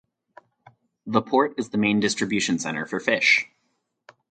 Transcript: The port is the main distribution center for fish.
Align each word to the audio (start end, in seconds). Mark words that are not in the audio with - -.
The 1.05 1.21
port 1.21 1.53
is 1.59 1.69
the 1.69 1.77
main 1.77 1.99
distribution 1.99 2.57
center 2.57 2.87
for 2.87 2.99
fish. 2.99 3.47